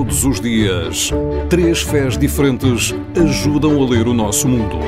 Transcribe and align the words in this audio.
Todos 0.00 0.24
os 0.24 0.40
dias, 0.40 1.10
três 1.50 1.82
fés 1.82 2.16
diferentes 2.16 2.94
ajudam 3.14 3.82
a 3.82 3.86
ler 3.86 4.08
o 4.08 4.14
nosso 4.14 4.48
mundo. 4.48 4.78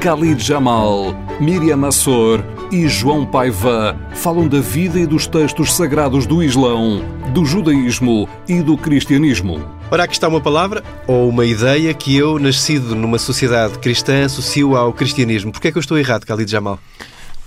Khalid 0.00 0.42
Jamal, 0.42 1.14
Miriam 1.38 1.86
Assor 1.86 2.42
e 2.72 2.88
João 2.88 3.26
Paiva 3.26 3.94
falam 4.14 4.48
da 4.48 4.58
vida 4.58 4.98
e 4.98 5.04
dos 5.04 5.26
textos 5.26 5.74
sagrados 5.74 6.24
do 6.24 6.42
Islão, 6.42 7.04
do 7.34 7.44
judaísmo 7.44 8.26
e 8.48 8.62
do 8.62 8.78
cristianismo. 8.78 9.62
Ora, 9.90 10.04
aqui 10.04 10.14
está 10.14 10.26
uma 10.26 10.40
palavra 10.40 10.82
ou 11.06 11.28
uma 11.28 11.44
ideia 11.44 11.92
que 11.92 12.16
eu, 12.16 12.38
nascido 12.38 12.96
numa 12.96 13.18
sociedade 13.18 13.78
cristã, 13.78 14.24
associo 14.24 14.74
ao 14.74 14.94
cristianismo. 14.94 15.52
Porquê 15.52 15.68
é 15.68 15.70
que 15.70 15.76
eu 15.76 15.80
estou 15.80 15.98
errado, 15.98 16.24
Khalid 16.24 16.50
Jamal? 16.50 16.78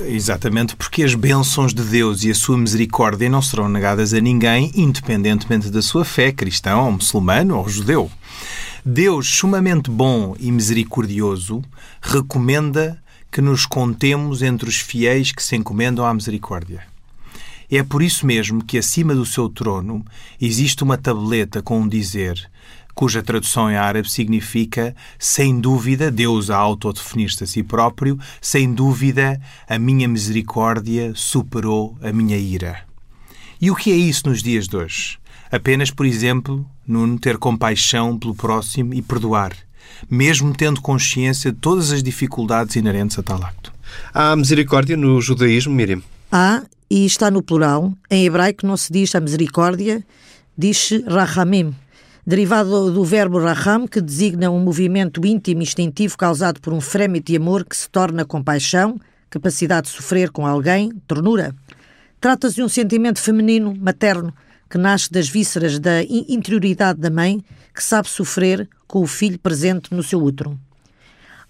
Exatamente, 0.00 0.74
porque 0.74 1.04
as 1.04 1.14
bênçãos 1.14 1.72
de 1.72 1.82
Deus 1.82 2.24
e 2.24 2.30
a 2.30 2.34
sua 2.34 2.58
misericórdia 2.58 3.28
não 3.28 3.40
serão 3.40 3.68
negadas 3.68 4.12
a 4.12 4.20
ninguém, 4.20 4.72
independentemente 4.74 5.70
da 5.70 5.80
sua 5.80 6.04
fé, 6.04 6.32
cristão, 6.32 6.90
muçulmano 6.90 7.56
ou 7.56 7.68
judeu. 7.68 8.10
Deus, 8.84 9.28
sumamente 9.28 9.90
bom 9.90 10.34
e 10.38 10.50
misericordioso, 10.50 11.62
recomenda 12.02 13.00
que 13.30 13.40
nos 13.40 13.66
contemos 13.66 14.42
entre 14.42 14.68
os 14.68 14.76
fiéis 14.76 15.32
que 15.32 15.42
se 15.42 15.56
encomendam 15.56 16.04
à 16.04 16.12
misericórdia. 16.12 16.82
É 17.70 17.82
por 17.82 18.02
isso 18.02 18.26
mesmo 18.26 18.64
que 18.64 18.78
acima 18.78 19.14
do 19.14 19.24
seu 19.24 19.48
trono 19.48 20.04
existe 20.40 20.82
uma 20.82 20.98
tableta 20.98 21.62
com 21.62 21.80
um 21.80 21.88
dizer 21.88 22.50
cuja 22.94 23.22
tradução 23.22 23.70
em 23.70 23.76
árabe 23.76 24.10
significa 24.10 24.94
sem 25.18 25.58
dúvida, 25.58 26.10
Deus 26.10 26.50
a 26.50 26.56
autodefinir-se 26.56 27.44
a 27.44 27.46
si 27.46 27.62
próprio, 27.62 28.18
sem 28.40 28.72
dúvida, 28.72 29.40
a 29.68 29.78
minha 29.78 30.06
misericórdia 30.06 31.12
superou 31.14 31.96
a 32.00 32.12
minha 32.12 32.36
ira. 32.36 32.84
E 33.60 33.70
o 33.70 33.74
que 33.74 33.90
é 33.90 33.96
isso 33.96 34.28
nos 34.28 34.42
dias 34.42 34.68
de 34.68 34.76
hoje? 34.76 35.18
Apenas, 35.50 35.90
por 35.90 36.06
exemplo, 36.06 36.66
Nuno, 36.86 37.18
ter 37.18 37.38
compaixão 37.38 38.18
pelo 38.18 38.34
próximo 38.34 38.92
e 38.92 39.00
perdoar, 39.00 39.52
mesmo 40.10 40.54
tendo 40.54 40.80
consciência 40.80 41.52
de 41.52 41.58
todas 41.58 41.90
as 41.90 42.02
dificuldades 42.02 42.76
inerentes 42.76 43.18
a 43.18 43.22
tal 43.22 43.42
acto. 43.42 43.72
Há 44.12 44.34
misericórdia 44.36 44.96
no 44.96 45.20
judaísmo, 45.20 45.72
Miriam? 45.72 46.02
Há, 46.30 46.62
e 46.90 47.06
está 47.06 47.30
no 47.30 47.42
plural. 47.42 47.92
Em 48.10 48.26
hebraico 48.26 48.66
não 48.66 48.76
se 48.76 48.92
diz 48.92 49.14
a 49.14 49.20
misericórdia, 49.20 50.04
diz-se 50.58 51.04
rahamim, 51.06 51.74
derivado 52.26 52.90
do 52.90 53.04
verbo 53.04 53.38
raham, 53.38 53.86
que 53.86 54.00
designa 54.00 54.50
um 54.50 54.58
movimento 54.58 55.24
íntimo 55.26 55.60
e 55.60 55.64
instintivo 55.64 56.16
causado 56.16 56.60
por 56.60 56.72
um 56.72 56.80
frémito 56.80 57.30
de 57.30 57.36
amor 57.36 57.64
que 57.64 57.76
se 57.76 57.88
torna 57.90 58.24
compaixão, 58.24 58.98
capacidade 59.28 59.88
de 59.88 59.94
sofrer 59.94 60.30
com 60.30 60.46
alguém, 60.46 60.90
ternura. 61.06 61.54
Trata-se 62.20 62.56
de 62.56 62.62
um 62.62 62.68
sentimento 62.68 63.20
feminino, 63.20 63.74
materno, 63.78 64.32
que 64.70 64.78
nasce 64.78 65.10
das 65.12 65.28
vísceras 65.28 65.78
da 65.78 66.02
interioridade 66.02 66.98
da 66.98 67.10
mãe, 67.10 67.44
que 67.74 67.82
sabe 67.82 68.08
sofrer 68.08 68.68
com 68.86 69.00
o 69.02 69.06
filho 69.06 69.38
presente 69.38 69.92
no 69.92 70.02
seu 70.02 70.22
útero. 70.22 70.58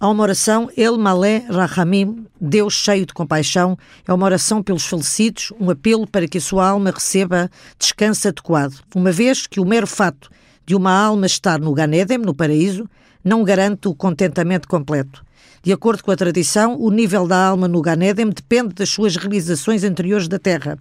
Há 0.00 0.08
uma 0.08 0.24
oração, 0.24 0.68
El 0.76 0.98
Malé 0.98 1.46
Rahamim, 1.48 2.26
Deus 2.40 2.74
cheio 2.74 3.06
de 3.06 3.14
compaixão, 3.14 3.78
é 4.06 4.12
uma 4.12 4.26
oração 4.26 4.60
pelos 4.60 4.84
falecidos, 4.84 5.52
um 5.60 5.70
apelo 5.70 6.06
para 6.06 6.26
que 6.26 6.38
a 6.38 6.40
sua 6.40 6.68
alma 6.68 6.90
receba 6.90 7.48
descanso 7.78 8.26
adequado, 8.26 8.74
uma 8.94 9.12
vez 9.12 9.46
que 9.46 9.60
o 9.60 9.64
mero 9.64 9.86
fato 9.86 10.28
de 10.66 10.74
uma 10.74 10.92
alma 10.92 11.26
estar 11.26 11.60
no 11.60 11.72
Ganedem, 11.72 12.18
no 12.18 12.34
paraíso, 12.34 12.88
não 13.22 13.42
garante 13.42 13.88
o 13.88 13.94
contentamento 13.94 14.68
completo. 14.68 15.24
De 15.62 15.72
acordo 15.72 16.02
com 16.02 16.10
a 16.10 16.16
tradição, 16.16 16.76
o 16.78 16.90
nível 16.90 17.26
da 17.26 17.46
alma 17.46 17.66
no 17.66 17.80
Ganedem 17.80 18.28
depende 18.28 18.74
das 18.74 18.90
suas 18.90 19.16
realizações 19.16 19.82
anteriores 19.82 20.28
da 20.28 20.38
terra. 20.38 20.78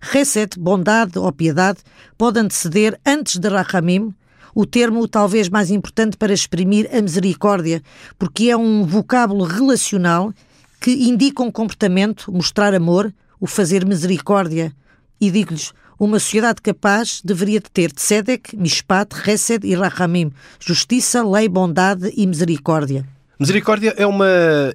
Reset, 0.00 0.58
bondade 0.58 1.18
ou 1.18 1.30
piedade, 1.30 1.80
pode 2.16 2.38
anteceder, 2.38 2.98
antes 3.06 3.38
de 3.38 3.48
Rahamim, 3.48 4.14
o 4.54 4.66
termo 4.66 5.06
talvez 5.06 5.48
mais 5.48 5.70
importante 5.70 6.16
para 6.16 6.32
exprimir 6.32 6.88
a 6.92 7.00
misericórdia, 7.00 7.82
porque 8.18 8.50
é 8.50 8.56
um 8.56 8.84
vocábulo 8.84 9.44
relacional 9.44 10.32
que 10.80 10.90
indica 10.90 11.42
um 11.42 11.50
comportamento, 11.50 12.32
mostrar 12.32 12.74
amor, 12.74 13.12
o 13.40 13.46
fazer 13.46 13.86
misericórdia. 13.86 14.72
E 15.20 15.30
digo-lhes, 15.30 15.72
uma 16.04 16.18
sociedade 16.18 16.60
capaz 16.60 17.20
deveria 17.24 17.60
ter 17.60 17.92
tzedek, 17.92 18.56
mishpat, 18.56 19.14
resed 19.14 19.64
e 19.64 19.72
rahamim, 19.76 20.32
justiça, 20.58 21.22
lei, 21.22 21.48
bondade 21.48 22.12
e 22.16 22.26
misericórdia. 22.26 23.06
Misericórdia 23.38 23.94
é 23.96 24.06
uma 24.06 24.26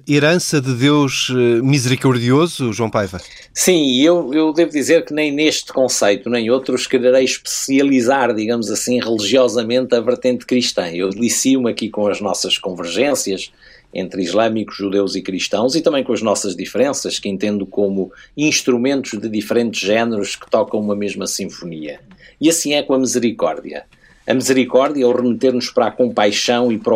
herança 0.06 0.60
de 0.60 0.74
Deus 0.74 1.28
eh, 1.30 1.62
misericordioso, 1.62 2.72
João 2.72 2.90
Paiva? 2.90 3.20
Sim, 3.54 4.00
eu, 4.02 4.34
eu 4.34 4.52
devo 4.52 4.72
dizer 4.72 5.04
que 5.04 5.14
nem 5.14 5.32
neste 5.32 5.72
conceito, 5.72 6.28
nem 6.28 6.50
outros, 6.50 6.86
quererei 6.86 7.24
especializar, 7.24 8.34
digamos 8.34 8.70
assim, 8.70 9.00
religiosamente 9.00 9.94
a 9.94 10.00
vertente 10.00 10.44
cristã. 10.44 10.88
Eu 10.88 11.08
delicio-me 11.10 11.70
aqui 11.70 11.88
com 11.88 12.08
as 12.08 12.20
nossas 12.20 12.58
convergências, 12.58 13.50
entre 13.94 14.22
islâmicos, 14.22 14.76
judeus 14.76 15.14
e 15.14 15.22
cristãos 15.22 15.74
e 15.74 15.80
também 15.80 16.04
com 16.04 16.12
as 16.12 16.20
nossas 16.20 16.54
diferenças, 16.54 17.18
que 17.18 17.28
entendo 17.28 17.64
como 17.64 18.12
instrumentos 18.36 19.18
de 19.18 19.28
diferentes 19.28 19.80
géneros 19.80 20.36
que 20.36 20.50
tocam 20.50 20.80
uma 20.80 20.96
mesma 20.96 21.26
sinfonia. 21.26 22.00
E 22.40 22.48
assim 22.50 22.74
é 22.74 22.82
com 22.82 22.92
a 22.92 22.98
misericórdia. 22.98 23.84
A 24.26 24.34
misericórdia, 24.34 25.06
ao 25.06 25.16
remeter-nos 25.16 25.70
para 25.70 25.86
a 25.86 25.90
compaixão 25.90 26.70
e 26.70 26.76
para 26.76 26.94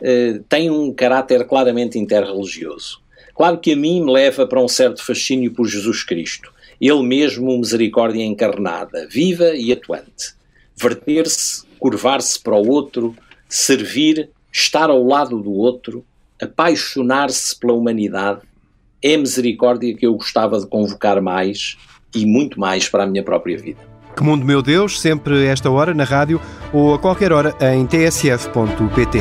eh, 0.00 0.40
tem 0.48 0.70
um 0.70 0.92
caráter 0.92 1.44
claramente 1.46 1.98
interreligioso. 1.98 3.00
Claro 3.34 3.58
que 3.58 3.72
a 3.72 3.76
mim 3.76 4.02
me 4.02 4.12
leva 4.12 4.46
para 4.46 4.62
um 4.62 4.68
certo 4.68 5.04
fascínio 5.04 5.52
por 5.52 5.66
Jesus 5.66 6.02
Cristo, 6.02 6.52
ele 6.80 7.02
mesmo 7.02 7.56
misericórdia 7.56 8.24
encarnada, 8.24 9.06
viva 9.08 9.54
e 9.54 9.72
atuante. 9.72 10.34
Verter-se, 10.76 11.64
curvar-se 11.78 12.38
para 12.40 12.56
o 12.56 12.68
outro, 12.68 13.16
servir 13.48 14.30
estar 14.52 14.90
ao 14.90 15.04
lado 15.04 15.40
do 15.40 15.52
outro, 15.52 16.04
apaixonar-se 16.40 17.56
pela 17.58 17.72
humanidade, 17.72 18.42
é 19.02 19.16
misericórdia 19.16 19.94
que 19.94 20.06
eu 20.06 20.14
gostava 20.14 20.58
de 20.58 20.66
convocar 20.66 21.20
mais 21.22 21.76
e 22.14 22.26
muito 22.26 22.58
mais 22.58 22.88
para 22.88 23.04
a 23.04 23.06
minha 23.06 23.22
própria 23.22 23.56
vida. 23.56 23.80
Que 24.18 24.24
mundo, 24.24 24.44
meu 24.44 24.60
Deus, 24.60 25.00
sempre 25.00 25.46
esta 25.46 25.70
hora 25.70 25.94
na 25.94 26.02
rádio 26.02 26.40
ou 26.72 26.92
a 26.92 26.98
qualquer 26.98 27.32
hora 27.32 27.54
em 27.60 27.86
tsf.pt. 27.86 29.20